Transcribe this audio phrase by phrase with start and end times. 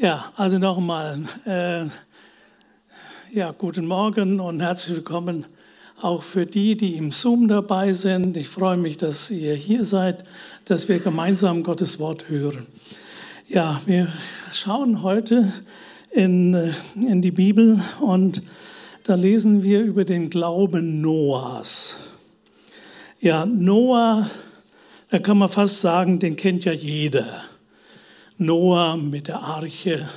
[0.00, 1.86] Ja, also nochmal, äh,
[3.36, 5.44] ja, guten Morgen und herzlich willkommen
[6.00, 8.36] auch für die, die im Zoom dabei sind.
[8.36, 10.22] Ich freue mich, dass ihr hier seid,
[10.66, 12.68] dass wir gemeinsam Gottes Wort hören.
[13.48, 14.06] Ja, wir
[14.52, 15.52] schauen heute
[16.12, 18.42] in, äh, in die Bibel und
[19.02, 22.04] da lesen wir über den Glauben Noahs.
[23.18, 24.30] Ja, Noah,
[25.10, 27.48] da kann man fast sagen, den kennt ja jeder.
[28.40, 30.08] Noah mit der Arche.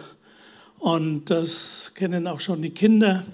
[0.77, 3.25] Und das kennen auch schon die Kinder.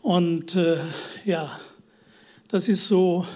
[0.00, 0.78] Und äh,
[1.26, 1.60] ja,
[2.48, 3.26] das ist so,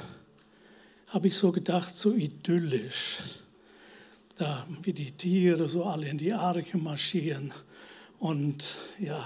[1.08, 3.19] habe ich so gedacht, so idyllisch.
[4.36, 7.52] Da, wie die Tiere so alle in die Arche marschieren.
[8.19, 9.22] Und ja,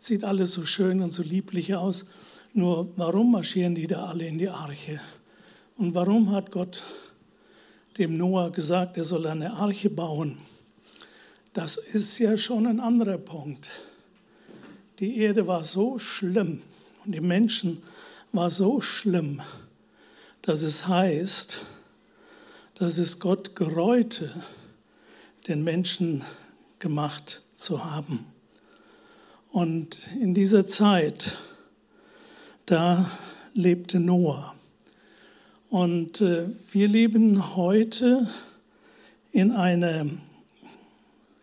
[0.00, 2.06] sieht alles so schön und so lieblich aus.
[2.54, 5.00] Nur warum marschieren die da alle in die Arche?
[5.76, 6.82] Und warum hat Gott
[7.98, 10.36] dem Noah gesagt, er soll eine Arche bauen?
[11.58, 13.68] Das ist ja schon ein anderer Punkt.
[15.00, 16.62] Die Erde war so schlimm
[17.04, 17.82] und die Menschen
[18.30, 19.42] war so schlimm,
[20.40, 21.64] dass es heißt,
[22.76, 24.30] dass es Gott gereute,
[25.48, 26.22] den Menschen
[26.78, 28.24] gemacht zu haben.
[29.50, 31.38] Und in dieser Zeit,
[32.66, 33.10] da
[33.54, 34.54] lebte Noah.
[35.70, 38.28] Und äh, wir leben heute
[39.32, 40.06] in einer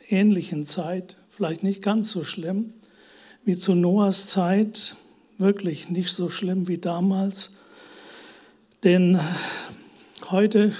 [0.09, 2.73] ähnlichen Zeit, vielleicht nicht ganz so schlimm
[3.43, 4.95] wie zu Noahs Zeit,
[5.37, 7.57] wirklich nicht so schlimm wie damals.
[8.83, 9.19] Denn
[10.31, 10.73] heute,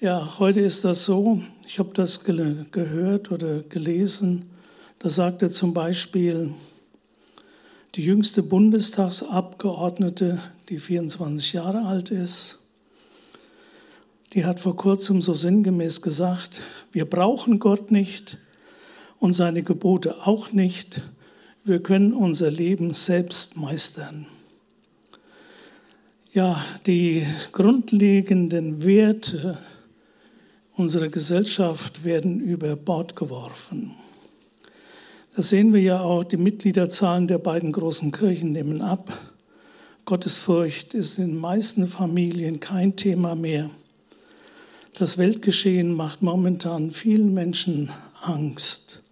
[0.00, 4.50] ja, heute ist das so, ich habe das gehört oder gelesen,
[4.98, 6.52] da sagte zum Beispiel
[7.94, 12.61] die jüngste Bundestagsabgeordnete, die 24 Jahre alt ist,
[14.32, 18.38] die hat vor kurzem so sinngemäß gesagt, wir brauchen Gott nicht
[19.18, 21.02] und seine Gebote auch nicht.
[21.64, 24.26] Wir können unser Leben selbst meistern.
[26.32, 29.58] Ja, die grundlegenden Werte
[30.74, 33.92] unserer Gesellschaft werden über Bord geworfen.
[35.36, 39.12] Das sehen wir ja auch, die Mitgliederzahlen der beiden großen Kirchen nehmen ab.
[40.06, 43.70] Gottesfurcht ist in den meisten Familien kein Thema mehr.
[45.02, 47.90] Das Weltgeschehen macht momentan vielen Menschen
[48.20, 49.02] Angst.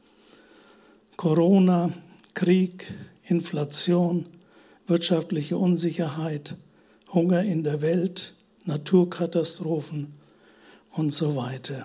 [1.17, 1.91] Corona,
[2.33, 2.87] Krieg,
[3.25, 4.25] Inflation,
[4.87, 6.55] wirtschaftliche Unsicherheit,
[7.13, 8.35] Hunger in der Welt,
[8.67, 10.15] Naturkatastrophen
[10.93, 11.85] und so weiter.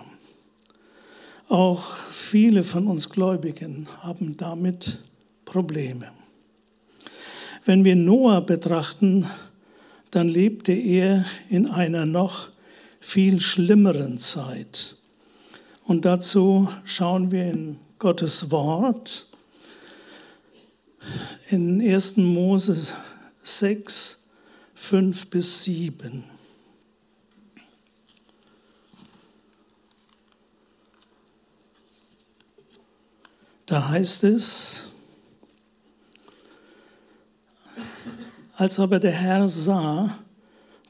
[1.48, 5.02] Auch viele von uns Gläubigen haben damit
[5.44, 6.06] Probleme.
[7.64, 9.28] Wenn wir Noah betrachten,
[10.12, 12.50] dann lebte er in einer noch
[13.00, 14.96] viel schlimmeren Zeit.
[15.84, 19.28] Und dazu schauen wir in Gottes Wort
[21.48, 22.16] in 1.
[22.16, 22.94] Mose
[23.42, 24.28] 6,
[24.74, 26.24] 5 bis 7.
[33.66, 34.90] Da heißt es,
[38.56, 40.18] als aber der Herr sah,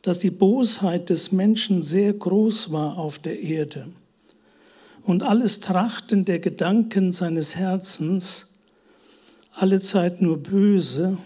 [0.06, 3.89] dass die Bosheit des Menschen sehr groß war auf der Erde
[5.03, 8.61] und alles Trachten der Gedanken seines Herzens
[9.55, 11.19] alle Zeit nur böse,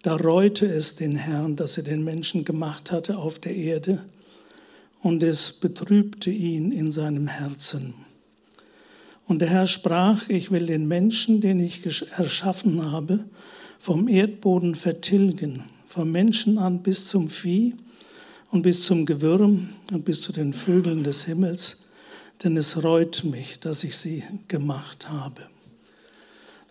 [0.00, 4.02] da reute es den Herrn, dass er den Menschen gemacht hatte auf der Erde,
[5.02, 7.92] und es betrübte ihn in seinem Herzen.
[9.26, 11.84] Und der Herr sprach, ich will den Menschen, den ich
[12.16, 13.26] erschaffen habe,
[13.78, 15.62] vom Erdboden vertilgen
[15.96, 17.74] vom Menschen an bis zum Vieh
[18.50, 21.86] und bis zum Gewürm und bis zu den Vögeln des Himmels,
[22.44, 25.40] denn es reut mich, dass ich sie gemacht habe.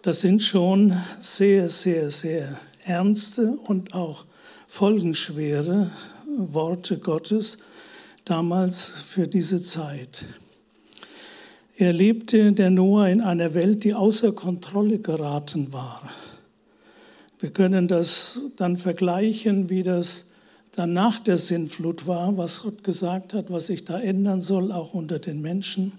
[0.04, 4.26] Das sind schon sehr, sehr, sehr ernste und auch
[4.68, 5.90] folgenschwere
[6.38, 7.58] Worte Gottes
[8.26, 10.26] damals für diese Zeit.
[11.78, 16.08] Er lebte, der Noah, in einer Welt, die außer Kontrolle geraten war.
[17.46, 20.32] Wir können das dann vergleichen, wie das
[20.72, 24.96] dann nach der Sintflut war, was Gott gesagt hat, was sich da ändern soll, auch
[24.96, 25.92] unter den Menschen.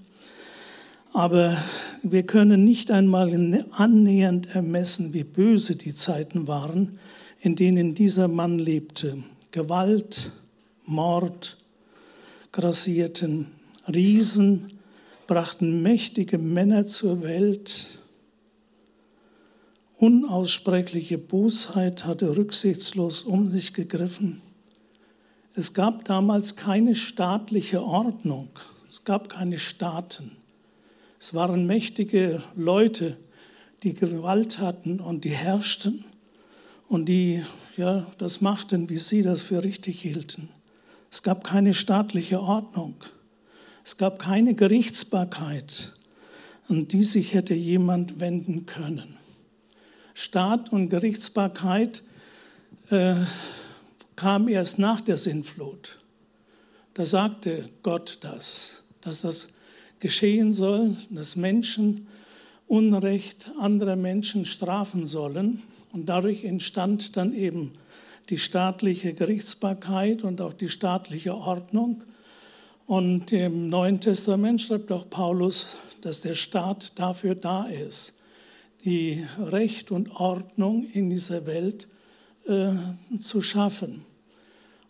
[1.13, 1.57] Aber
[2.03, 6.99] wir können nicht einmal annähernd ermessen, wie böse die Zeiten waren,
[7.39, 9.17] in denen dieser Mann lebte.
[9.53, 10.33] Gewalt,
[10.85, 11.59] Mord
[12.51, 13.47] grassierten,
[13.87, 14.73] Riesen
[15.29, 18.01] brachten mächtige Männer zur Welt,
[19.99, 24.43] Unaussprechliche Bosheit hatte rücksichtslos um sich gegriffen.
[25.55, 28.51] Es gab damals keine staatliche Ordnung,
[28.91, 30.37] es gab keine Staaten.
[31.19, 33.17] Es waren mächtige Leute,
[33.83, 36.05] die Gewalt hatten und die herrschten
[36.89, 37.43] und die
[37.79, 40.51] ja, das machten, wie sie das für richtig hielten.
[41.11, 42.97] Es gab keine staatliche Ordnung.
[43.83, 45.95] Es gab keine Gerichtsbarkeit,
[46.69, 49.17] an die sich hätte jemand wenden können.
[50.19, 52.03] Staat und Gerichtsbarkeit
[52.89, 53.17] äh,
[54.17, 55.99] kam erst nach der Sintflut.
[56.95, 59.49] Da sagte Gott das, dass das
[60.01, 62.07] geschehen soll, dass Menschen
[62.67, 65.63] Unrecht anderer Menschen strafen sollen.
[65.93, 67.75] Und dadurch entstand dann eben
[68.31, 72.03] die staatliche Gerichtsbarkeit und auch die staatliche Ordnung.
[72.87, 78.16] Und im Neuen Testament schreibt auch Paulus, dass der Staat dafür da ist,
[78.87, 81.89] die Recht und Ordnung in dieser Welt
[82.47, 82.73] äh,
[83.21, 84.05] zu schaffen.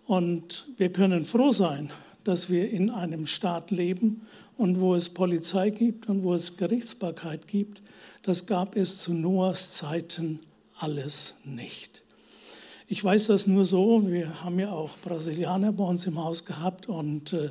[0.06, 1.90] Und wir können froh sein,
[2.22, 4.22] dass wir in einem Staat leben
[4.56, 7.82] und wo es Polizei gibt und wo es Gerichtsbarkeit gibt.
[8.22, 10.40] Das gab es zu Noahs Zeiten
[10.78, 12.02] alles nicht.
[12.88, 16.88] Ich weiß das nur so, wir haben ja auch Brasilianer bei uns im Haus gehabt
[16.88, 17.50] und äh,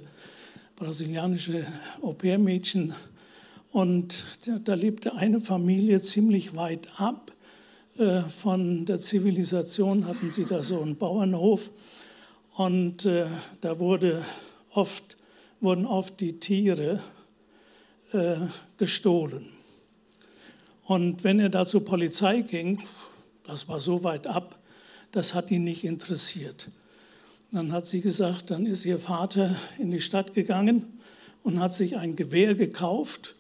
[0.76, 1.66] brasilianische
[2.02, 2.94] Au-pair-Mädchen.
[3.76, 7.34] Und da, da, lebte eine Familie ziemlich weit ab
[7.98, 11.72] äh, von der Zivilisation, hatten sie da so einen Bauernhof.
[12.54, 13.26] Und äh,
[13.60, 14.24] da wurde
[14.72, 15.18] oft,
[15.60, 17.04] wurden oft die Tiere
[18.14, 18.38] äh,
[18.78, 19.46] gestohlen.
[20.86, 22.82] Und wenn er da zur Polizei ging,
[23.46, 24.58] das war so weit ab,
[25.12, 26.72] das hat ihn nicht interessiert.
[27.52, 30.98] Dann hat sie gesagt, dann ist ihr Vater in die Stadt gegangen
[31.44, 33.35] und hat sich ein Gewehr gekauft.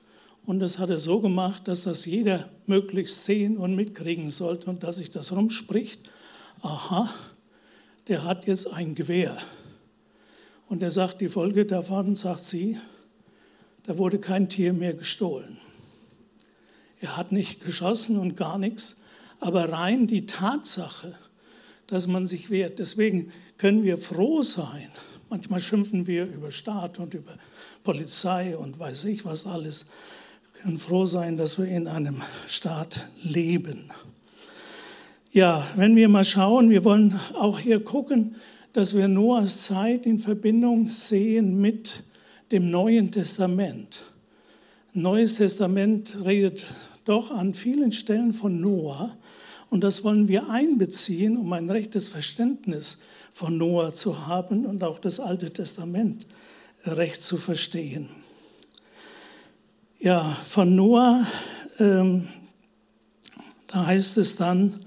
[0.46, 4.84] Und das hat er so gemacht, dass das jeder möglichst sehen und mitkriegen sollte und
[4.84, 6.10] dass sich das rumspricht.
[6.62, 7.12] Aha,
[8.08, 9.36] der hat jetzt ein Gewehr.
[10.68, 12.78] Und er sagt, die Folge davon, sagt sie,
[13.84, 15.58] da wurde kein Tier mehr gestohlen.
[17.02, 18.98] Er hat nicht geschossen und gar nichts,
[19.40, 21.16] aber rein die Tatsache,
[21.88, 22.80] dass man sich wehrt.
[22.80, 24.90] Deswegen können wir froh sein.
[25.30, 27.34] Manchmal schimpfen wir über Staat und über
[27.84, 29.88] Polizei und weiß ich was alles.
[30.66, 33.92] Können froh sein, dass wir in einem Staat leben.
[35.32, 38.36] Ja, wenn wir mal schauen, wir wollen auch hier gucken,
[38.74, 42.04] dass wir Noahs Zeit in Verbindung sehen mit
[42.52, 44.06] dem Neuen Testament.
[44.94, 46.66] Neues Testament redet
[47.04, 49.16] doch an vielen Stellen von Noah,
[49.70, 53.02] und das wollen wir einbeziehen, um ein rechtes Verständnis
[53.32, 56.26] von Noah zu haben und auch das Alte Testament
[56.86, 58.10] recht zu verstehen.
[60.00, 61.26] Ja, von Noah,
[61.80, 62.28] ähm,
[63.68, 64.86] da heißt es dann,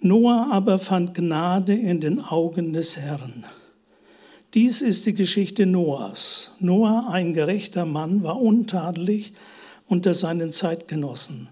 [0.00, 3.44] Noah aber fand Gnade in den Augen des Herrn.
[4.52, 6.52] Dies ist die Geschichte Noahs.
[6.60, 9.32] Noah, ein gerechter Mann, war untadelig
[9.86, 11.48] unter seinen Zeitgenossen.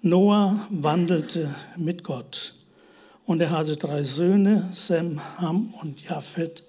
[0.00, 2.54] Noah wandelte mit Gott
[3.26, 6.62] und er hatte drei Söhne, Sem, Ham und Japhet.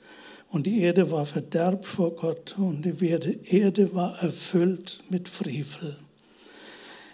[0.53, 5.97] Und die Erde war verderbt vor Gott und die Erde war erfüllt mit Frevel.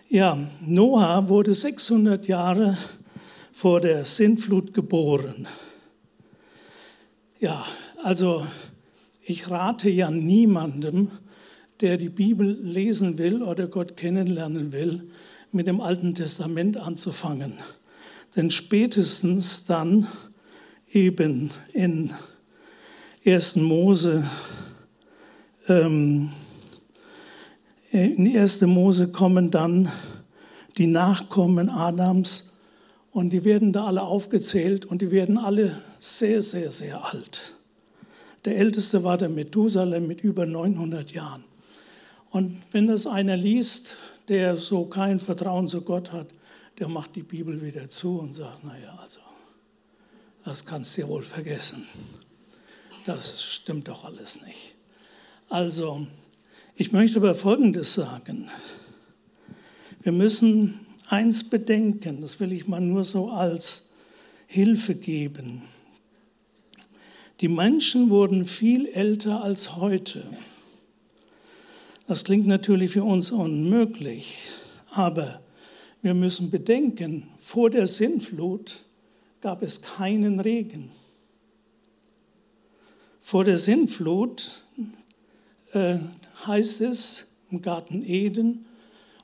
[0.09, 2.77] Ja, Noah wurde 600 Jahre
[3.53, 5.47] vor der Sintflut geboren.
[7.39, 7.65] Ja,
[8.03, 8.45] also
[9.21, 11.09] ich rate ja niemandem,
[11.79, 15.11] der die Bibel lesen will oder Gott kennenlernen will,
[15.53, 17.53] mit dem Alten Testament anzufangen.
[18.35, 20.09] Denn spätestens dann
[20.91, 22.13] eben in
[23.25, 23.57] 1.
[23.57, 24.23] Mose,
[25.67, 26.31] ähm,
[27.91, 28.61] in 1.
[28.61, 29.91] Mose kommen dann
[30.77, 32.53] die Nachkommen Adams
[33.11, 37.55] und die werden da alle aufgezählt und die werden alle sehr, sehr, sehr alt.
[38.45, 41.43] Der älteste war der Methusalem mit über 900 Jahren.
[42.29, 43.97] Und wenn das einer liest,
[44.29, 46.27] der so kein Vertrauen zu Gott hat,
[46.79, 49.19] der macht die Bibel wieder zu und sagt, naja, also,
[50.45, 51.85] das kannst du ja wohl vergessen.
[53.09, 54.75] Das stimmt doch alles nicht.
[55.49, 56.05] Also,
[56.75, 58.51] ich möchte aber Folgendes sagen.
[60.03, 63.93] Wir müssen eins bedenken, das will ich mal nur so als
[64.45, 65.63] Hilfe geben.
[67.41, 70.23] Die Menschen wurden viel älter als heute.
[72.05, 74.35] Das klingt natürlich für uns unmöglich,
[74.91, 75.41] aber
[76.03, 78.81] wir müssen bedenken, vor der Sintflut
[79.41, 80.91] gab es keinen Regen.
[83.29, 84.63] Vor der Sintflut
[85.73, 85.97] äh,
[86.47, 88.65] heißt es im Garten Eden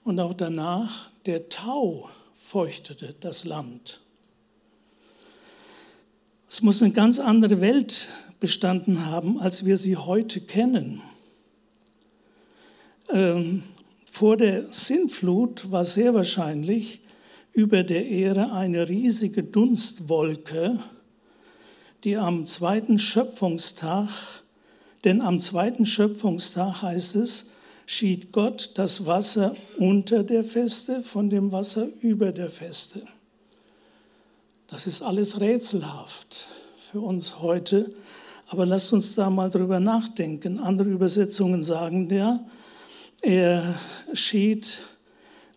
[0.03, 4.01] und auch danach, der Tau feuchtete das Land.
[6.47, 8.09] Es muss eine ganz andere Welt
[8.39, 11.01] bestanden haben, als wir sie heute kennen.
[13.09, 13.63] Ähm,
[14.11, 17.01] Vor der Sintflut war sehr wahrscheinlich
[17.53, 20.77] über der Erde eine riesige Dunstwolke,
[22.05, 24.09] die am zweiten Schöpfungstag,
[25.03, 27.51] denn am zweiten Schöpfungstag heißt es,
[27.87, 33.01] schied Gott das Wasser unter der Feste von dem Wasser über der Feste.
[34.67, 36.47] Das ist alles rätselhaft
[36.91, 37.91] für uns heute,
[38.49, 40.59] aber lasst uns da mal drüber nachdenken.
[40.59, 42.39] Andere Übersetzungen sagen ja,
[43.21, 43.73] er
[44.13, 44.83] schied,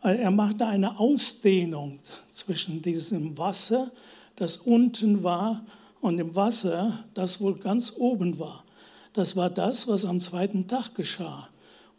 [0.00, 1.98] er machte eine Ausdehnung
[2.30, 3.90] zwischen diesem Wasser,
[4.36, 5.62] das unten war,
[6.00, 8.64] und dem Wasser, das wohl ganz oben war.
[9.12, 11.48] Das war das, was am zweiten Tag geschah.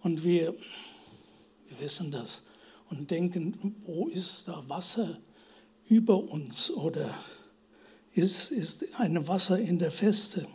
[0.02, 0.54] Und wir,
[1.68, 2.46] wir wissen das
[2.90, 5.20] und denken, wo ist da Wasser
[5.88, 7.14] über uns oder
[8.14, 10.48] ist, ist ein Wasser in der Feste?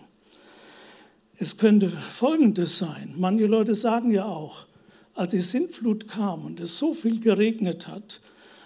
[1.36, 3.14] Es könnte Folgendes sein.
[3.18, 4.66] Manche Leute sagen ja auch,
[5.14, 8.20] als die Sintflut kam und es so viel geregnet hat,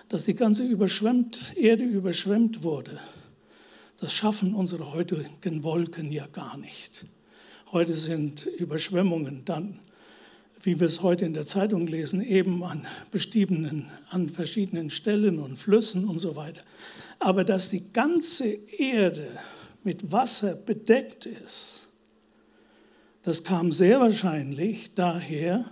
[0.08, 2.98] dass die ganze überschwemmt, Erde überschwemmt wurde.
[3.98, 7.06] Das schaffen unsere heutigen Wolken ja gar nicht.
[7.72, 9.80] Heute sind Überschwemmungen dann
[10.62, 15.56] wie wir es heute in der Zeitung lesen, eben an bestimmten, an verschiedenen Stellen und
[15.56, 16.62] Flüssen und so weiter.
[17.20, 18.46] Aber dass die ganze
[18.78, 19.26] Erde
[19.84, 21.88] mit Wasser bedeckt ist,
[23.22, 25.64] das kam sehr wahrscheinlich daher,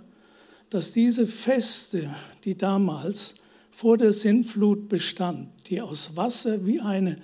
[0.69, 3.37] dass diese Feste, die damals
[3.71, 7.17] vor der Sintflut bestand, die aus Wasser wie eine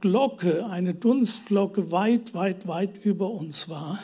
[0.00, 3.98] Glocke, eine Dunstglocke weit, weit, weit über uns war,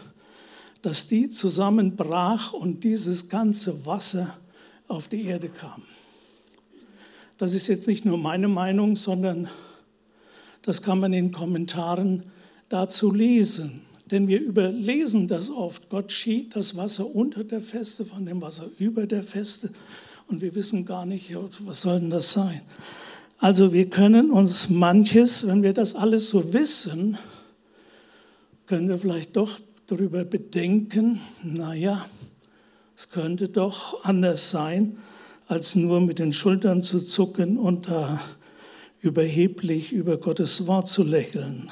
[0.83, 4.37] dass die zusammenbrach und dieses ganze Wasser
[4.89, 5.83] auf die Erde kam.
[7.39, 9.49] Das ist jetzt nicht nur meine Meinung, sondern
[10.63, 12.23] das kann man in Kommentaren
[12.69, 13.83] dazu lesen.
[14.11, 15.89] Denn wir überlesen das oft.
[15.89, 19.71] Gott schied das Wasser unter der Feste von dem Wasser über der Feste.
[20.29, 22.61] Und wir wissen gar nicht, was soll denn das sein?
[23.45, 27.19] Also wir können uns manches, wenn wir das alles so wissen,
[28.65, 32.07] können wir vielleicht doch darüber bedenken, naja,
[32.97, 34.97] es könnte doch anders sein,
[35.47, 38.19] als nur mit den Schultern zu zucken und da
[39.03, 41.71] überheblich über Gottes Wort zu lächeln.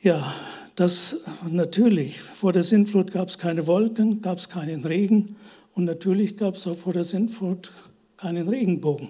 [0.00, 0.34] Ja,
[0.74, 5.36] das natürlich, vor der Sintflut gab es keine Wolken, gab es keinen Regen
[5.74, 7.72] und natürlich gab es auch vor der Sintflut
[8.22, 9.08] keinen Regenbogen.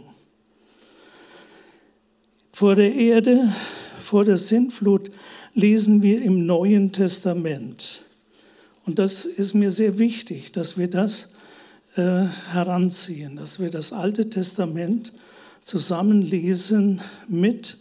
[2.51, 3.53] Vor der Erde,
[4.01, 5.11] vor der Sintflut
[5.53, 8.05] lesen wir im Neuen Testament.
[8.87, 11.35] Und das ist mir sehr wichtig, dass wir das
[11.97, 15.13] äh, heranziehen, dass wir das Alte Testament
[15.61, 17.77] zusammenlesen mit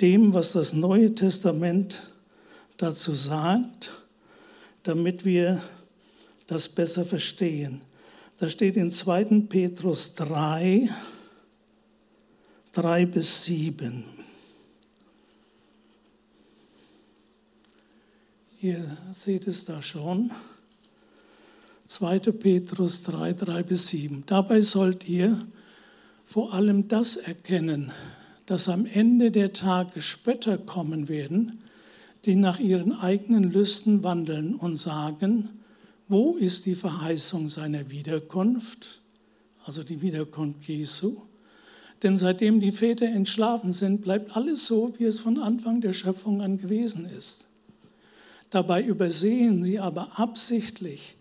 [0.00, 2.00] dem, was das Neue Testament
[2.76, 3.90] dazu sagt,
[4.84, 5.60] damit wir
[6.46, 7.80] das besser verstehen.
[8.40, 9.42] Da steht in 2.
[9.50, 10.88] Petrus 3,
[12.72, 14.02] 3 bis 7.
[18.62, 20.30] Ihr seht es da schon.
[21.84, 22.18] 2.
[22.32, 24.24] Petrus 3, 3 bis 7.
[24.24, 25.46] Dabei sollt ihr
[26.24, 27.92] vor allem das erkennen,
[28.46, 31.60] dass am Ende der Tage Spötter kommen werden,
[32.24, 35.59] die nach ihren eigenen Lüsten wandeln und sagen,
[36.10, 39.00] wo ist die Verheißung seiner Wiederkunft,
[39.64, 41.22] also die Wiederkunft Jesu?
[42.02, 46.42] Denn seitdem die Väter entschlafen sind, bleibt alles so, wie es von Anfang der Schöpfung
[46.42, 47.46] an gewesen ist.
[48.50, 51.14] Dabei übersehen sie aber absichtlich,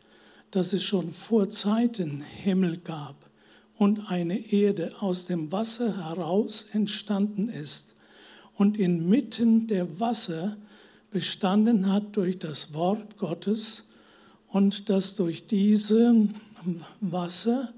[0.49, 3.29] dass es schon vor Zeiten Himmel gab
[3.77, 7.93] und eine Erde aus dem Wasser heraus entstanden ist
[8.55, 10.57] und inmitten der Wasser
[11.11, 13.88] bestanden hat durch das Wort Gottes
[14.49, 16.27] und dass durch diese
[17.01, 17.73] Wasser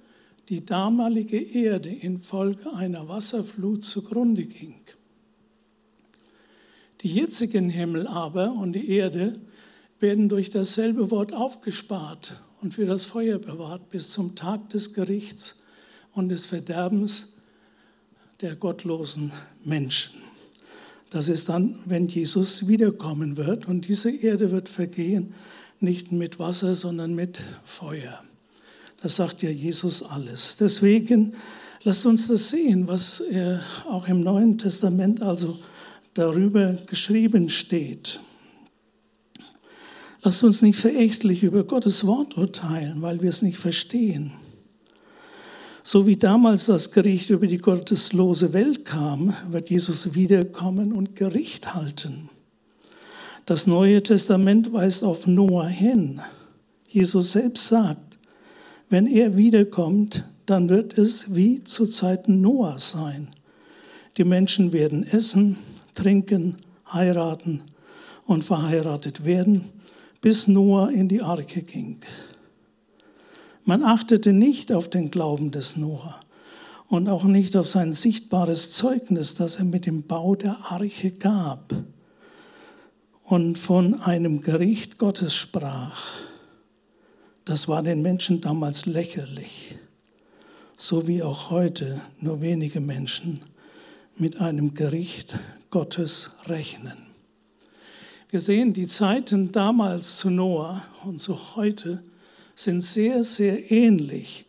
[0.49, 4.75] die damalige Erde infolge einer Wasserflut zugrunde ging.
[7.01, 9.33] Die jetzigen Himmel aber und die Erde
[9.99, 15.63] werden durch dasselbe Wort aufgespart und für das Feuer bewahrt bis zum Tag des Gerichts
[16.13, 17.37] und des Verderbens
[18.41, 19.31] der gottlosen
[19.63, 20.19] Menschen.
[21.09, 25.33] Das ist dann, wenn Jesus wiederkommen wird und diese Erde wird vergehen,
[25.81, 28.23] nicht mit Wasser, sondern mit Feuer.
[29.01, 30.57] Das sagt ja Jesus alles.
[30.57, 31.33] Deswegen
[31.83, 35.59] lasst uns das sehen, was er auch im Neuen Testament also
[36.13, 38.19] darüber geschrieben steht.
[40.23, 44.31] Lasst uns nicht verächtlich über Gottes Wort urteilen, weil wir es nicht verstehen.
[45.83, 51.73] So wie damals das Gericht über die gotteslose Welt kam, wird Jesus wiederkommen und Gericht
[51.73, 52.29] halten.
[53.45, 56.21] Das Neue Testament weist auf Noah hin.
[56.88, 58.19] Jesus selbst sagt,
[58.89, 63.29] Wenn er wiederkommt, dann wird es wie zu Zeiten Noahs sein.
[64.17, 65.57] Die Menschen werden essen,
[65.95, 66.57] trinken,
[66.91, 67.63] heiraten
[68.25, 69.65] und verheiratet werden,
[70.21, 71.98] bis Noah in die Arche ging.
[73.63, 76.19] Man achtete nicht auf den Glauben des Noah
[76.89, 81.74] und auch nicht auf sein sichtbares Zeugnis, das er mit dem Bau der Arche gab
[83.31, 86.03] und von einem Gericht Gottes sprach.
[87.45, 89.77] Das war den Menschen damals lächerlich,
[90.75, 93.41] so wie auch heute nur wenige Menschen
[94.17, 96.97] mit einem Gericht Gottes rechnen.
[98.29, 102.03] Wir sehen, die Zeiten damals zu Noah und zu heute
[102.53, 104.43] sind sehr, sehr ähnlich.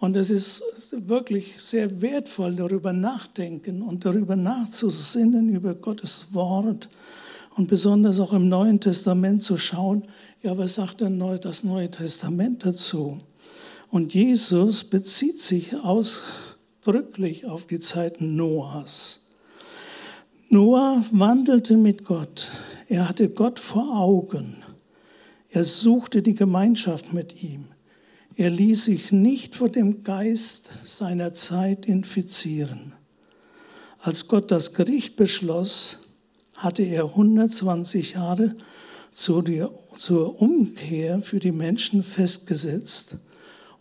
[0.00, 0.64] Und es ist
[1.08, 6.88] wirklich sehr wertvoll, darüber nachdenken und darüber nachzusinnen, über Gottes Wort
[7.56, 10.04] und besonders auch im Neuen Testament zu schauen,
[10.42, 13.18] ja, was sagt denn das Neue Testament dazu?
[13.90, 19.28] Und Jesus bezieht sich ausdrücklich auf die Zeiten Noahs.
[20.50, 22.50] Noah wandelte mit Gott.
[22.88, 24.62] Er hatte Gott vor Augen.
[25.48, 27.64] Er suchte die Gemeinschaft mit ihm.
[28.36, 32.92] Er ließ sich nicht von dem Geist seiner Zeit infizieren.
[34.00, 36.05] Als Gott das Gericht beschloss,
[36.56, 38.54] hatte er 120 Jahre
[39.10, 43.16] zur Umkehr für die Menschen festgesetzt.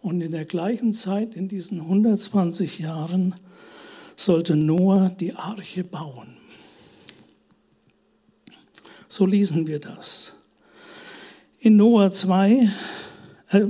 [0.01, 3.35] Und in der gleichen Zeit, in diesen 120 Jahren,
[4.15, 6.27] sollte Noah die Arche bauen.
[9.07, 10.35] So lesen wir das.
[11.59, 12.69] In Noah 2,
[13.49, 13.61] äh,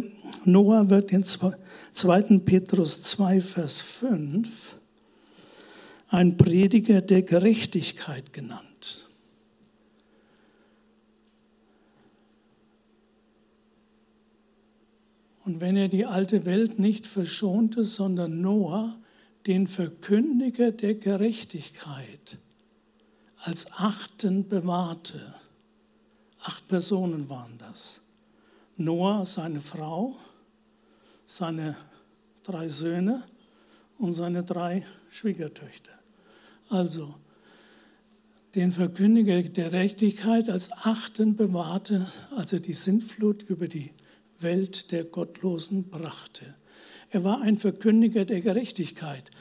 [0.43, 2.39] Noah wird in 2.
[2.43, 4.77] Petrus 2, Vers 5
[6.09, 8.74] ein Prediger der Gerechtigkeit genannt.
[15.45, 18.95] Und wenn er die alte Welt nicht verschonte, sondern Noah,
[19.45, 22.39] den Verkündiger der Gerechtigkeit,
[23.43, 25.35] als Achten bewahrte,
[26.41, 28.01] acht Personen waren das,
[28.75, 30.15] Noah, seine Frau,
[31.27, 31.75] seine
[32.43, 33.23] drei Söhne
[33.99, 35.91] und seine drei Schwiegertöchter.
[36.69, 37.13] Also
[38.55, 43.91] den Verkündiger der Gerechtigkeit als Achten bewahrte, als er die Sintflut über die
[44.39, 46.53] Welt der Gottlosen brachte.
[47.09, 49.31] Er war ein Verkündiger der Gerechtigkeit.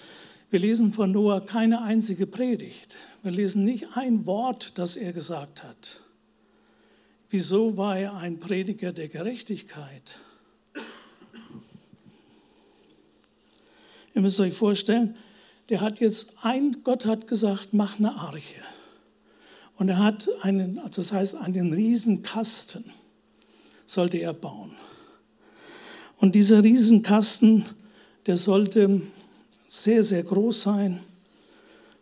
[0.50, 2.96] Wir lesen von Noah keine einzige Predigt.
[3.22, 6.00] Wir lesen nicht ein Wort, das er gesagt hat.
[7.30, 10.20] Wieso war er ein Prediger der Gerechtigkeit?
[14.14, 15.16] Ihr müsst euch vorstellen,
[15.70, 18.62] der hat jetzt ein, Gott hat gesagt, mach eine Arche.
[19.76, 22.84] Und er hat einen, das heißt einen Riesenkasten
[23.86, 24.72] sollte er bauen.
[26.18, 27.64] Und dieser Riesenkasten,
[28.26, 29.02] der sollte
[29.70, 31.00] sehr, sehr groß sein,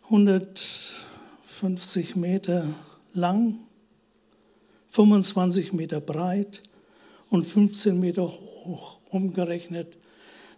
[0.05, 2.67] 150 Meter
[3.13, 3.59] lang
[4.93, 6.61] 25 Meter breit
[7.31, 9.97] und 15 Meter hoch, umgerechnet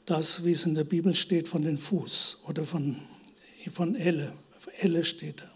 [0.05, 2.97] das, wie es in der Bibel steht, von den Fuß oder von,
[3.71, 4.33] von Elle.
[4.81, 5.49] Elle steht da.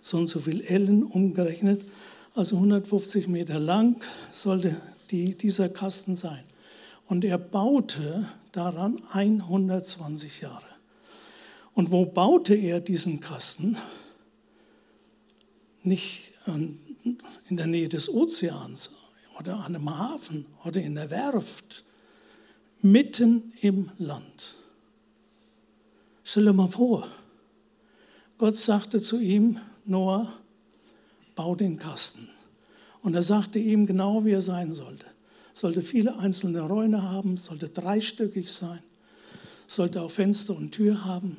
[0.00, 1.84] So und so viel Ellen umgerechnet,
[2.34, 6.44] also 150 Meter lang sollte die, dieser Kasten sein.
[7.06, 10.66] Und er baute daran 120 Jahre.
[11.74, 13.76] Und wo baute er diesen Kasten?
[15.82, 16.32] Nicht
[17.48, 18.90] in der Nähe des Ozeans
[19.38, 21.84] oder an einem Hafen oder in der Werft,
[22.82, 24.56] mitten im Land.
[26.24, 27.08] Stell dir mal vor,
[28.38, 30.32] Gott sagte zu ihm, Noah,
[31.40, 32.28] bau den Kasten.
[33.00, 35.06] Und er sagte ihm genau, wie er sein sollte.
[35.54, 38.82] Sollte viele einzelne Räume haben, sollte dreistöckig sein,
[39.66, 41.38] sollte auch Fenster und Tür haben.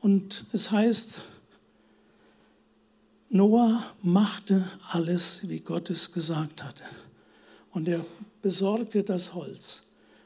[0.00, 1.20] Und es heißt,
[3.28, 6.84] Noah machte alles, wie Gott es gesagt hatte.
[7.72, 8.02] Und er
[8.40, 9.82] besorgte das Holz.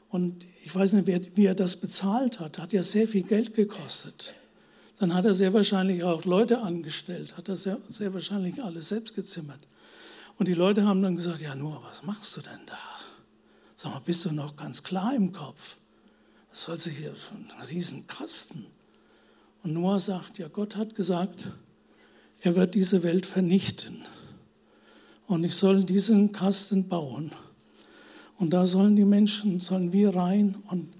[0.07, 2.57] Und ich weiß nicht, wie er das bezahlt hat.
[2.57, 4.33] Hat ja sehr viel Geld gekostet.
[5.01, 9.15] Dann hat er sehr wahrscheinlich auch Leute angestellt, hat er sehr, sehr wahrscheinlich alles selbst
[9.15, 9.57] gezimmert.
[10.37, 12.77] Und die Leute haben dann gesagt, ja Noah, was machst du denn da?
[13.75, 15.77] Sag mal, bist du noch ganz klar im Kopf?
[16.51, 18.67] Was soll sich hier, ein Riesenkasten?
[19.63, 21.49] Und Noah sagt, ja Gott hat gesagt,
[22.41, 24.05] er wird diese Welt vernichten.
[25.25, 27.31] Und ich soll diesen Kasten bauen.
[28.37, 30.93] Und da sollen die Menschen, sollen wir rein und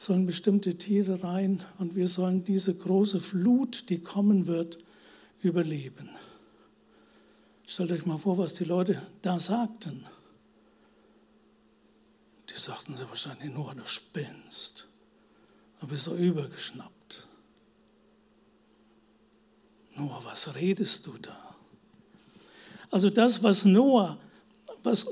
[0.00, 4.78] sollen bestimmte Tiere rein und wir sollen diese große Flut, die kommen wird,
[5.42, 6.08] überleben.
[7.66, 10.06] Stellt euch mal vor, was die Leute da sagten.
[12.48, 14.88] Die sagten sie wahrscheinlich nur, du spinnst.
[15.82, 17.28] Du bist doch übergeschnappt.
[19.96, 21.54] Noah, was redest du da?
[22.90, 24.18] Also das, was Noah,
[24.82, 25.08] was,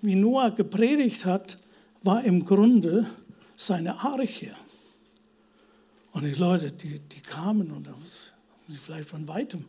[0.00, 1.58] wie Noah gepredigt hat,
[2.02, 3.06] war im Grunde
[3.60, 4.54] seine Arche.
[6.12, 7.86] Und die Leute, die, die kamen und
[8.78, 9.66] vielleicht von weitem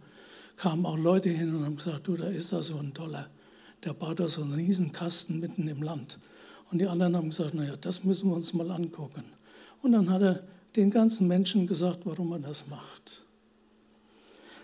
[0.55, 3.27] kamen auch Leute hin und haben gesagt, du, da ist da so ein toller,
[3.83, 6.19] der baut da so einen Riesenkasten mitten im Land.
[6.71, 9.25] Und die anderen haben gesagt, naja, das müssen wir uns mal angucken.
[9.81, 10.43] Und dann hat er
[10.75, 13.25] den ganzen Menschen gesagt, warum er das macht.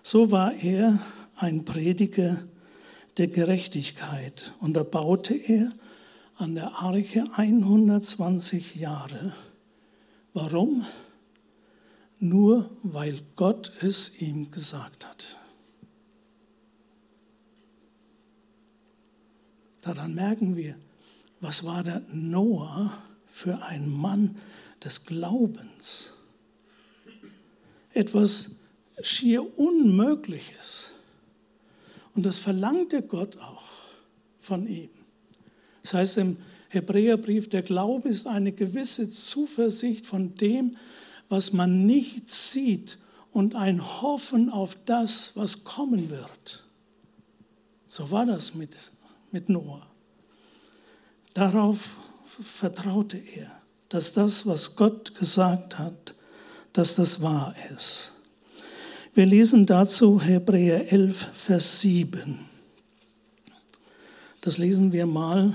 [0.02, 1.00] So war er
[1.36, 2.44] ein Prediger
[3.18, 4.54] der Gerechtigkeit.
[4.62, 5.74] Und da baute er
[6.38, 9.34] an der Arche 120 Jahre.
[10.34, 10.86] Warum?
[12.20, 15.38] Nur weil Gott es ihm gesagt hat.
[19.82, 20.76] Daran merken wir,
[21.40, 22.92] was war der Noah
[23.28, 24.38] für ein Mann
[24.84, 26.14] des Glaubens?
[27.94, 28.58] Etwas
[29.02, 30.92] schier Unmögliches.
[32.16, 33.64] Und das verlangte Gott auch
[34.40, 34.97] von ihm.
[35.88, 36.36] Das heißt im
[36.68, 40.76] Hebräerbrief, der Glaube ist eine gewisse Zuversicht von dem,
[41.30, 42.98] was man nicht sieht
[43.32, 46.66] und ein Hoffen auf das, was kommen wird.
[47.86, 48.76] So war das mit,
[49.32, 49.88] mit Noah.
[51.34, 51.90] Darauf
[52.42, 53.50] vertraute er,
[53.88, 56.16] dass das, was Gott gesagt hat,
[56.74, 58.12] dass das wahr ist.
[59.14, 62.42] Wir lesen dazu Hebräer 11, Vers 7.
[64.42, 65.54] Das lesen wir mal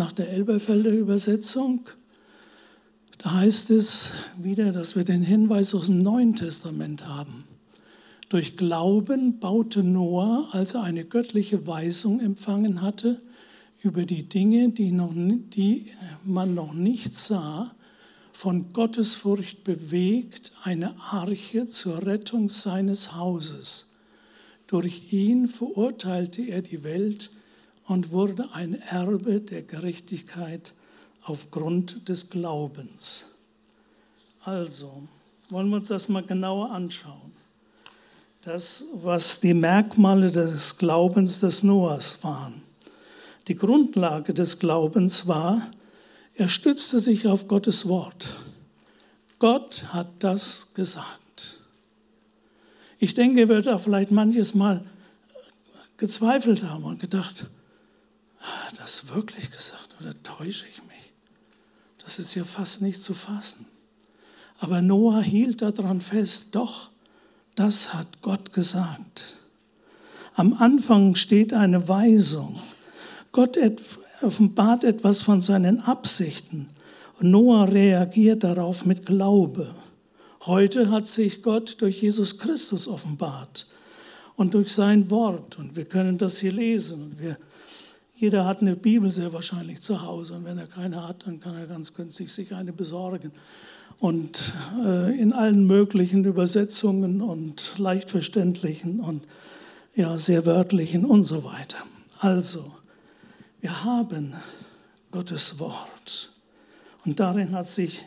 [0.00, 1.82] nach der Elberfelder Übersetzung.
[3.18, 7.44] Da heißt es wieder, dass wir den Hinweis aus dem Neuen Testament haben.
[8.30, 13.20] Durch Glauben baute Noah, als er eine göttliche Weisung empfangen hatte,
[13.82, 15.90] über die Dinge, die, noch, die
[16.24, 17.74] man noch nicht sah,
[18.32, 23.90] von Gottesfurcht bewegt, eine Arche zur Rettung seines Hauses.
[24.66, 27.30] Durch ihn verurteilte er die Welt
[27.90, 30.74] und wurde ein Erbe der Gerechtigkeit
[31.24, 33.26] aufgrund des Glaubens.
[34.44, 35.02] Also,
[35.48, 37.32] wollen wir uns das mal genauer anschauen.
[38.42, 42.62] Das, was die Merkmale des Glaubens des Noahs waren.
[43.48, 45.60] Die Grundlage des Glaubens war,
[46.36, 48.36] er stützte sich auf Gottes Wort.
[49.40, 51.58] Gott hat das gesagt.
[53.00, 54.84] Ich denke, er wird auch vielleicht manches Mal
[55.96, 57.46] gezweifelt haben und gedacht,
[58.76, 61.12] das wirklich gesagt oder täusche ich mich?
[62.02, 63.66] Das ist ja fast nicht zu fassen.
[64.58, 66.90] Aber Noah hielt daran fest, doch,
[67.54, 69.36] das hat Gott gesagt.
[70.34, 72.60] Am Anfang steht eine Weisung.
[73.32, 73.58] Gott
[74.22, 76.68] offenbart etwas von seinen Absichten
[77.20, 79.74] und Noah reagiert darauf mit Glaube.
[80.46, 83.66] Heute hat sich Gott durch Jesus Christus offenbart
[84.36, 85.58] und durch sein Wort.
[85.58, 87.02] Und wir können das hier lesen.
[87.02, 87.36] Und wir
[88.20, 91.56] jeder hat eine Bibel sehr wahrscheinlich zu Hause und wenn er keine hat, dann kann
[91.56, 93.32] er ganz günstig sich eine besorgen.
[93.98, 94.52] Und
[94.84, 99.26] äh, in allen möglichen Übersetzungen und leicht verständlichen und
[99.94, 101.78] ja, sehr wörtlichen und so weiter.
[102.18, 102.70] Also,
[103.62, 104.34] wir haben
[105.12, 106.30] Gottes Wort
[107.06, 108.04] und darin hat sich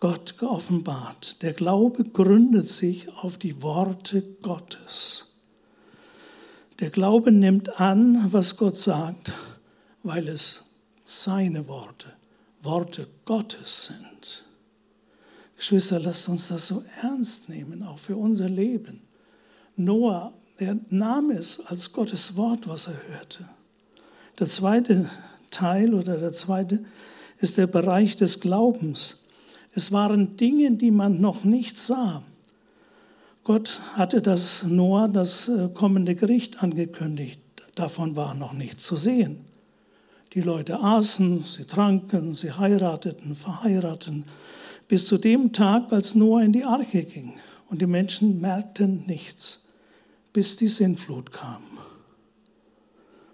[0.00, 1.42] Gott geoffenbart.
[1.42, 5.33] Der Glaube gründet sich auf die Worte Gottes.
[6.80, 9.32] Der Glaube nimmt an, was Gott sagt,
[10.02, 10.64] weil es
[11.04, 12.12] seine Worte,
[12.62, 14.44] Worte Gottes sind.
[15.56, 19.02] Geschwister, lasst uns das so ernst nehmen, auch für unser Leben.
[19.76, 23.48] Noah, er nahm es als Gottes Wort, was er hörte.
[24.40, 25.08] Der zweite
[25.50, 26.84] Teil oder der zweite
[27.38, 29.26] ist der Bereich des Glaubens.
[29.72, 32.22] Es waren Dinge, die man noch nicht sah.
[33.44, 37.40] Gott hatte das Noah das äh, kommende Gericht angekündigt.
[37.74, 39.44] Davon war noch nichts zu sehen.
[40.32, 44.24] Die Leute aßen, sie tranken, sie heirateten, verheirateten,
[44.88, 47.34] bis zu dem Tag, als Noah in die Arche ging.
[47.68, 49.66] Und die Menschen merkten nichts,
[50.32, 51.62] bis die Sintflut kam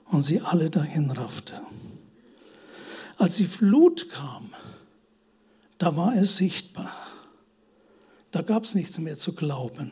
[0.06, 1.54] und sie alle dahin raffte.
[3.16, 4.50] Als die Flut kam,
[5.78, 6.92] da war es sichtbar.
[8.30, 9.90] Da gab es nichts mehr zu glauben.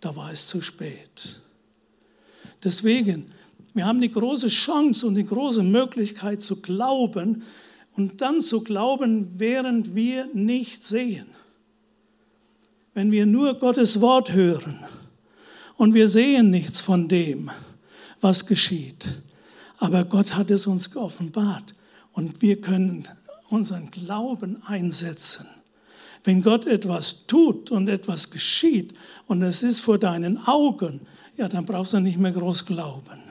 [0.00, 1.40] Da war es zu spät.
[2.62, 3.26] Deswegen,
[3.72, 7.42] wir haben die große Chance und die große Möglichkeit zu glauben
[7.96, 11.26] und dann zu glauben, während wir nicht sehen.
[12.94, 14.78] Wenn wir nur Gottes Wort hören
[15.76, 17.50] und wir sehen nichts von dem,
[18.20, 19.22] was geschieht.
[19.78, 21.74] Aber Gott hat es uns geoffenbart.
[22.12, 23.08] Und wir können
[23.50, 25.46] unseren Glauben einsetzen.
[26.24, 28.94] Wenn Gott etwas tut und etwas geschieht
[29.26, 31.06] und es ist vor deinen Augen,
[31.36, 33.22] ja, dann brauchst du nicht mehr groß glauben.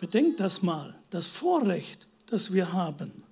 [0.00, 3.22] Bedenkt das mal, das Vorrecht, das wir haben.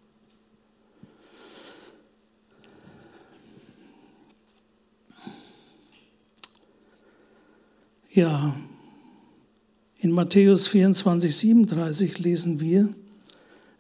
[8.11, 8.57] Ja,
[9.99, 12.95] in Matthäus 24, 37 lesen wir,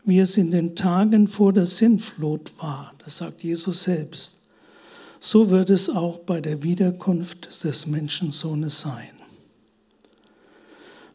[0.06, 4.38] wie es in den Tagen vor der Sintflut war, das sagt Jesus selbst,
[5.18, 9.10] so wird es auch bei der Wiederkunft des Menschensohnes sein.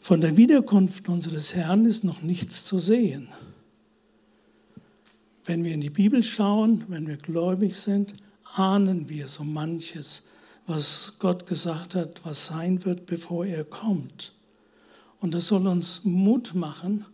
[0.02, 3.30] Von der Wiederkunft unseres Herrn ist noch nichts zu sehen.
[5.46, 8.16] Wenn wir in die Bibel schauen, wenn wir gläubig sind,
[8.56, 10.24] ahnen wir so manches,
[10.68, 14.34] was Gott gesagt hat, was sein wird, bevor er kommt.
[15.22, 17.06] Und das soll uns Mut machen,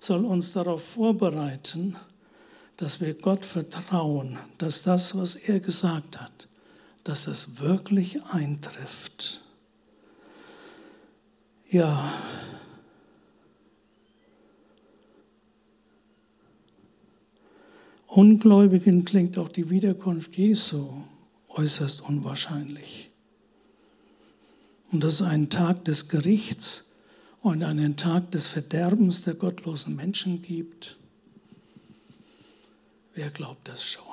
[0.00, 1.94] soll uns darauf vorbereiten,
[2.78, 6.48] dass wir Gott vertrauen, dass das, was er gesagt hat,
[7.04, 9.42] dass das wirklich eintrifft.
[11.70, 12.12] Ja.
[18.06, 20.88] Ungläubigen klingt auch die Wiederkunft Jesu
[21.48, 23.10] äußerst unwahrscheinlich.
[24.90, 26.89] Und das ist ein Tag des Gerichts
[27.42, 30.96] und einen Tag des Verderbens der gottlosen Menschen gibt.
[33.14, 34.04] Wer glaubt das schon?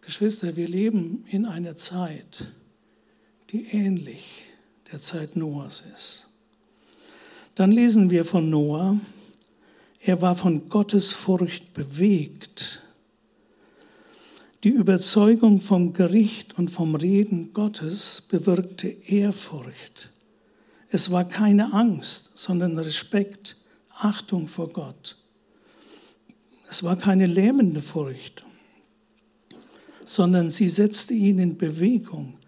[0.00, 2.52] Geschwister, wir leben in einer Zeit,
[3.50, 4.44] die ähnlich
[4.92, 6.28] der Zeit Noahs ist.
[7.56, 9.00] Dann lesen wir von Noah,
[10.00, 12.82] er war von Gottes Furcht bewegt.
[14.62, 20.12] Die Überzeugung vom Gericht und vom Reden Gottes bewirkte Ehrfurcht.
[20.88, 23.56] Es war keine Angst, sondern Respekt,
[23.90, 25.18] Achtung vor Gott.
[26.68, 28.44] Es war keine lähmende Furcht,
[30.04, 32.38] sondern sie setzte ihn in Bewegung.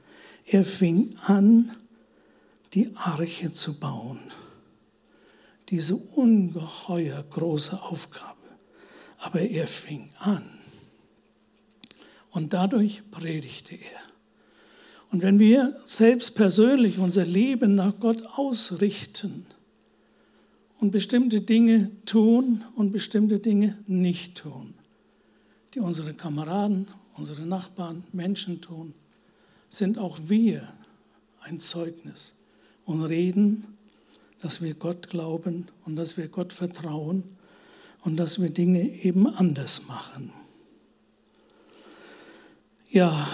[0.44, 1.76] Er fing an,
[2.74, 4.20] die Arche zu bauen.
[5.68, 8.36] Diese ungeheuer große Aufgabe.
[9.18, 10.44] Aber er fing an.
[12.30, 14.00] Und dadurch predigte er.
[15.10, 19.46] Und wenn wir selbst persönlich unser Leben nach Gott ausrichten
[20.80, 24.74] und bestimmte Dinge tun und bestimmte Dinge nicht tun,
[25.74, 28.94] die unsere Kameraden, unsere Nachbarn, Menschen tun,
[29.70, 30.68] sind auch wir
[31.40, 32.34] ein Zeugnis
[32.84, 33.66] und reden,
[34.40, 37.24] dass wir Gott glauben und dass wir Gott vertrauen
[38.04, 40.32] und dass wir Dinge eben anders machen.
[42.90, 43.28] Ja,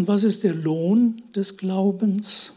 [0.00, 2.54] und was ist der Lohn des Glaubens?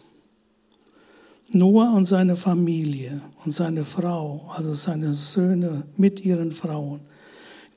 [1.50, 7.02] Noah und seine Familie und seine Frau, also seine Söhne mit ihren Frauen,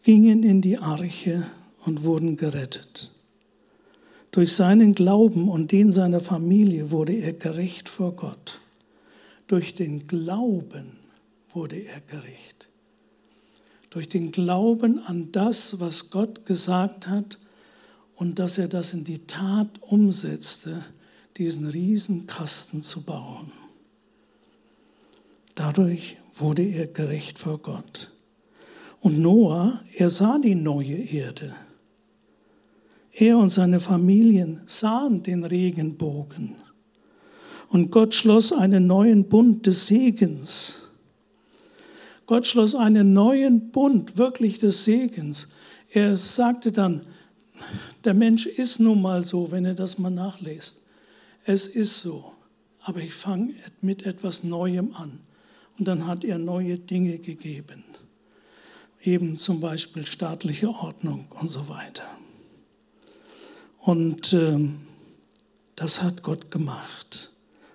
[0.04, 1.44] gingen in die Arche
[1.84, 3.10] und wurden gerettet.
[4.30, 8.60] Durch seinen Glauben und den seiner Familie wurde er gerecht vor Gott.
[9.48, 10.96] Durch den Glauben
[11.52, 12.68] wurde er gerecht.
[13.90, 17.40] Durch den Glauben an das, was Gott gesagt hat
[18.16, 20.84] und dass er das in die Tat umsetzte,
[21.36, 23.52] diesen Riesenkasten zu bauen.
[25.54, 28.10] Dadurch wurde er gerecht vor Gott.
[29.00, 31.54] Und Noah, er sah die neue Erde.
[33.12, 36.56] Er und seine Familien sahen den Regenbogen.
[37.68, 40.88] Und Gott schloss einen neuen Bund des Segens.
[42.26, 45.48] Gott schloss einen neuen Bund wirklich des Segens.
[45.90, 47.02] Er sagte dann,
[48.06, 50.82] der Mensch ist nun mal so, wenn ihr das mal nachlest.
[51.44, 52.32] Es ist so.
[52.80, 55.18] Aber ich fange mit etwas Neuem an.
[55.78, 57.84] Und dann hat er neue Dinge gegeben.
[59.02, 62.06] Eben zum Beispiel staatliche Ordnung und so weiter.
[63.80, 64.68] Und äh,
[65.74, 67.32] das hat Gott gemacht.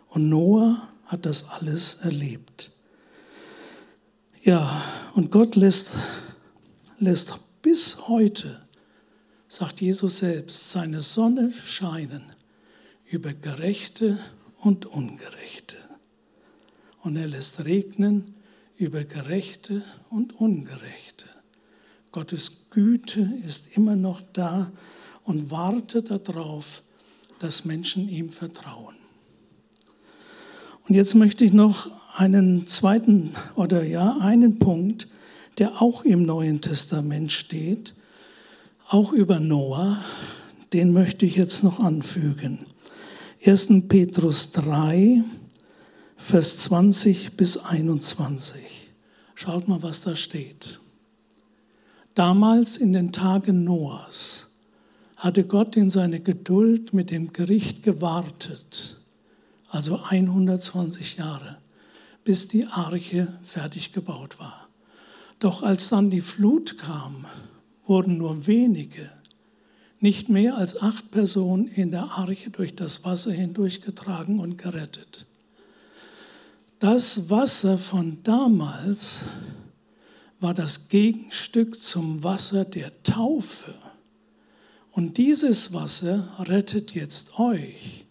[0.10, 2.72] Und Noah hat das alles erlebt.
[4.44, 4.82] Ja,
[5.14, 5.92] und Gott lässt,
[7.00, 8.66] lässt bis heute
[9.52, 12.24] sagt Jesus selbst, seine Sonne scheinen
[13.04, 14.18] über Gerechte
[14.62, 15.76] und Ungerechte.
[17.02, 18.34] Und er lässt regnen
[18.78, 21.26] über Gerechte und Ungerechte.
[22.14, 24.72] Gottes Güte ist immer noch da
[25.26, 26.82] und wartet darauf,
[27.40, 28.96] dass Menschen ihm vertrauen.
[30.88, 35.10] Und jetzt möchte ich noch einen zweiten oder ja, einen Punkt,
[35.58, 37.96] der auch im Neuen Testament steht,
[38.92, 40.04] auch über Noah,
[40.74, 42.66] den möchte ich jetzt noch anfügen.
[43.46, 43.88] 1.
[43.88, 45.24] Petrus 3,
[46.18, 48.92] Vers 20 bis 21.
[49.34, 50.80] Schaut mal, was da steht.
[52.16, 54.52] Damals in den Tagen Noahs
[55.16, 59.00] hatte Gott in seiner Geduld mit dem Gericht gewartet,
[59.70, 61.58] also 120 Jahre,
[62.26, 64.68] bis die Arche fertig gebaut war.
[65.40, 67.26] Doch als dann die Flut kam,
[67.86, 69.10] wurden nur wenige,
[70.00, 75.28] nicht mehr als acht Personen in der Arche durch das Wasser hindurchgetragen und gerettet.
[76.80, 79.26] Das Wasser von damals
[80.40, 83.76] war das Gegenstück zum Wasser der Taufe.
[84.92, 88.06] Und dieses Wasser rettet jetzt euch.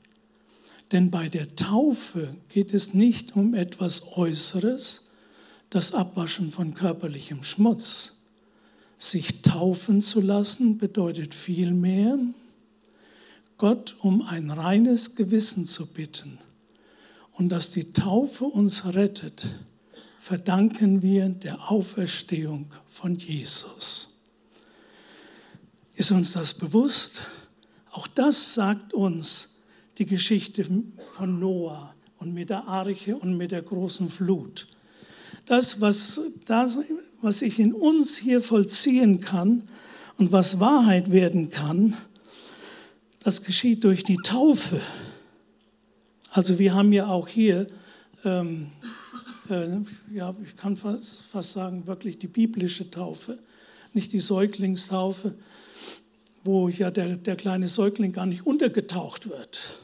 [0.92, 5.10] Denn bei der Taufe geht es nicht um etwas Äußeres,
[5.68, 8.19] das Abwaschen von körperlichem Schmutz.
[9.02, 12.18] Sich taufen zu lassen bedeutet vielmehr,
[13.56, 16.38] Gott um ein reines Gewissen zu bitten
[17.32, 19.58] und dass die Taufe uns rettet,
[20.18, 24.18] verdanken wir der Auferstehung von Jesus.
[25.94, 27.22] Ist uns das bewusst?
[27.92, 29.62] Auch das sagt uns
[29.96, 30.66] die Geschichte
[31.16, 34.66] von Noah und mit der Arche und mit der großen Flut.
[35.46, 36.76] Das, was, das,
[37.22, 39.68] was sich in uns hier vollziehen kann
[40.16, 41.96] und was Wahrheit werden kann,
[43.22, 44.80] das geschieht durch die Taufe.
[46.30, 47.66] Also wir haben ja auch hier,
[48.24, 48.70] ähm,
[49.50, 49.68] äh,
[50.12, 53.38] ja, ich kann fast, fast sagen, wirklich die biblische Taufe,
[53.92, 55.34] nicht die Säuglingstaufe,
[56.44, 59.78] wo ja der, der kleine Säugling gar nicht untergetaucht wird.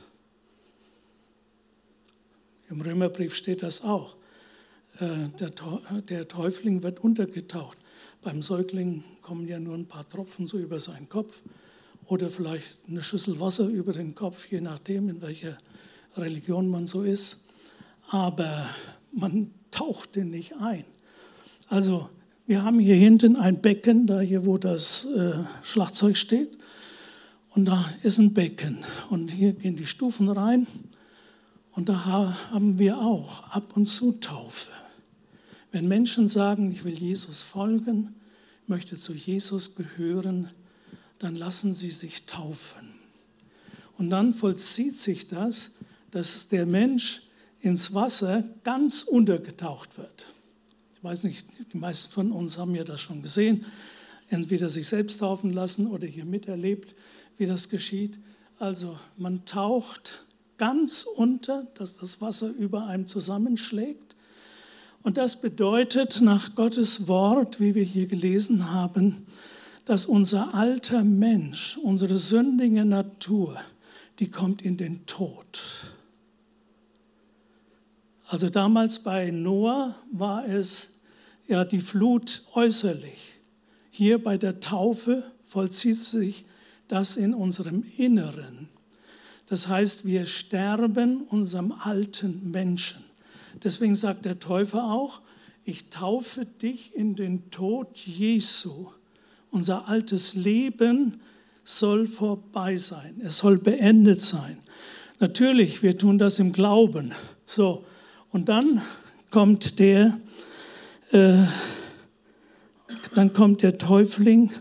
[2.70, 4.16] Im Römerbrief steht das auch.
[4.98, 5.50] Äh, der,
[6.08, 7.76] der Täufling wird untergetaucht.
[8.22, 11.42] Beim Säugling kommen ja nur ein paar Tropfen so über seinen Kopf
[12.06, 15.58] oder vielleicht eine Schüssel Wasser über den Kopf, je nachdem, in welcher
[16.16, 17.44] Religion man so ist,
[18.08, 18.68] aber
[19.12, 20.84] man tauchte nicht ein.
[21.68, 22.08] Also
[22.46, 25.32] wir haben hier hinten ein Becken, da hier wo das äh,
[25.62, 26.56] Schlagzeug steht,
[27.50, 30.66] und da ist ein Becken und hier gehen die Stufen rein
[31.72, 32.04] und da
[32.50, 34.70] haben wir auch ab und zu Taufe.
[35.72, 38.14] Wenn Menschen sagen, ich will Jesus folgen,
[38.66, 40.50] möchte zu Jesus gehören,
[41.18, 42.88] dann lassen sie sich taufen.
[43.98, 45.72] Und dann vollzieht sich das,
[46.10, 47.22] dass der Mensch
[47.60, 50.26] ins Wasser ganz untergetaucht wird.
[50.92, 53.64] Ich weiß nicht, die meisten von uns haben ja das schon gesehen,
[54.28, 56.94] entweder sich selbst taufen lassen oder hier miterlebt,
[57.38, 58.18] wie das geschieht.
[58.58, 60.24] Also man taucht
[60.58, 64.05] ganz unter, dass das Wasser über einem zusammenschlägt.
[65.06, 69.24] Und das bedeutet nach Gottes Wort, wie wir hier gelesen haben,
[69.84, 73.56] dass unser alter Mensch, unsere sündige Natur,
[74.18, 75.92] die kommt in den Tod.
[78.26, 80.94] Also damals bei Noah war es
[81.46, 83.38] ja die Flut äußerlich.
[83.92, 86.46] Hier bei der Taufe vollzieht sich
[86.88, 88.68] das in unserem Inneren.
[89.46, 93.05] Das heißt, wir sterben unserem alten Menschen.
[93.62, 95.20] Deswegen sagt der Täufer auch,
[95.64, 98.88] ich taufe dich in den Tod Jesu.
[99.50, 101.20] Unser altes Leben
[101.64, 103.20] soll vorbei sein.
[103.22, 104.60] Es soll beendet sein.
[105.18, 107.12] Natürlich, wir tun das im Glauben.
[107.46, 107.84] So,
[108.30, 108.82] und dann
[109.30, 110.18] kommt der,
[111.10, 111.38] äh,
[113.14, 114.52] dann kommt der Täufling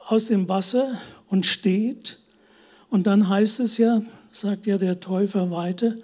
[0.00, 2.20] aus dem Wasser und steht.
[2.90, 5.94] Und dann heißt es ja, sagt ja der Täufer weiter,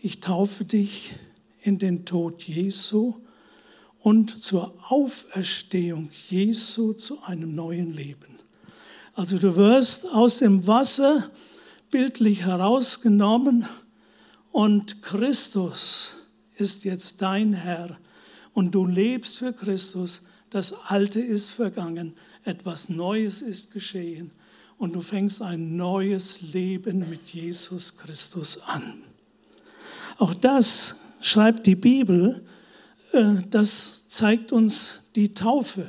[0.00, 1.14] ich taufe dich
[1.62, 3.14] in den Tod Jesu
[4.00, 8.38] und zur Auferstehung Jesu zu einem neuen Leben.
[9.14, 11.30] Also du wirst aus dem Wasser
[11.90, 13.66] bildlich herausgenommen
[14.52, 16.16] und Christus
[16.56, 17.98] ist jetzt dein Herr
[18.52, 20.26] und du lebst für Christus.
[20.50, 24.30] Das Alte ist vergangen, etwas Neues ist geschehen
[24.78, 29.02] und du fängst ein neues Leben mit Jesus Christus an.
[30.18, 32.44] Auch das schreibt die Bibel,
[33.12, 35.88] äh, das zeigt uns die Taufe.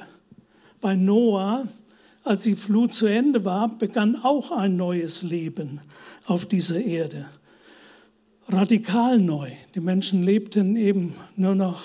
[0.79, 1.67] Bei Noah,
[2.23, 5.81] als die Flut zu Ende war, begann auch ein neues Leben
[6.25, 7.29] auf dieser Erde
[8.51, 9.49] radikal neu.
[9.75, 11.83] Die Menschen lebten eben nur noch,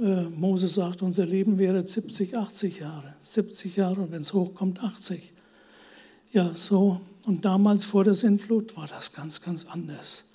[0.00, 3.14] äh, Mose sagt, unser Leben wäre 70, 80 Jahre.
[3.22, 5.32] 70 Jahre und wenn es hochkommt, 80.
[6.32, 7.00] Ja, so.
[7.24, 10.31] Und damals vor der Sintflut war das ganz, ganz anders.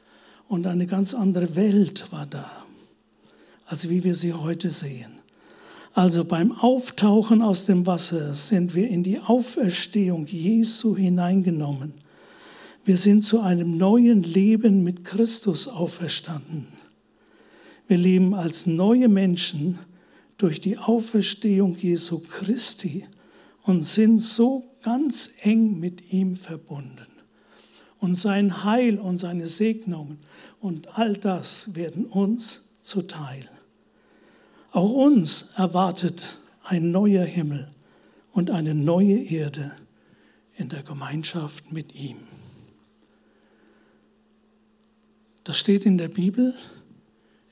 [0.48, 2.50] Und eine ganz andere Welt war da,
[3.66, 5.12] als wie wir sie heute sehen.
[5.94, 11.96] Also beim Auftauchen aus dem Wasser sind wir in die Auferstehung Jesu hineingenommen.
[12.86, 16.68] Wir sind zu einem neuen Leben mit Christus auferstanden.
[17.88, 19.80] Wir leben als neue Menschen
[20.38, 23.06] durch die Auferstehung Jesu Christi
[23.64, 27.08] und sind so ganz eng mit ihm verbunden.
[28.00, 30.20] Und sein Heil und seine Segnungen
[30.60, 33.48] und all das werden uns zuteil.
[34.72, 37.70] Auch uns erwartet ein neuer Himmel
[38.32, 39.72] und eine neue Erde
[40.56, 42.18] in der Gemeinschaft mit ihm.
[45.44, 46.54] Das steht in der Bibel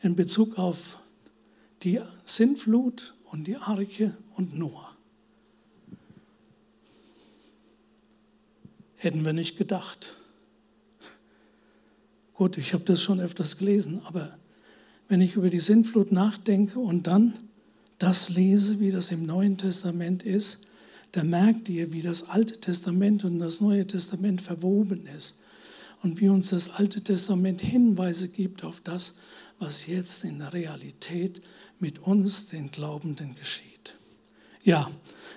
[0.01, 0.99] in Bezug auf
[1.83, 4.95] die Sintflut und die Arche und Noah.
[8.97, 10.15] Hätten wir nicht gedacht.
[12.35, 14.37] Gut, ich habe das schon öfters gelesen, aber
[15.07, 17.33] wenn ich über die Sintflut nachdenke und dann
[17.97, 20.67] das lese, wie das im Neuen Testament ist,
[21.13, 25.39] da merkt ihr, wie das Alte Testament und das Neue Testament verwoben ist
[26.03, 29.19] und wie uns das Alte Testament Hinweise gibt auf das,
[29.59, 31.41] was jetzt in der Realität
[31.79, 33.95] mit uns, den Glaubenden, geschieht.
[34.63, 34.89] Ja,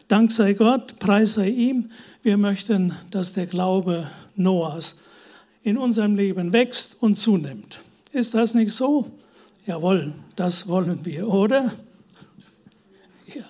[0.09, 1.91] Dank sei Gott, Preis sei ihm.
[2.23, 5.03] Wir möchten, dass der Glaube Noahs
[5.69, 7.81] in unserem Leben wächst und zunimmt.
[8.13, 9.11] Ist das nicht so?
[9.67, 11.73] Jawohl, das wollen wir, oder?
[13.35, 13.45] Ja,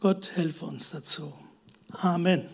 [0.00, 1.32] Gott helfe uns dazu.
[1.90, 2.48] Amen.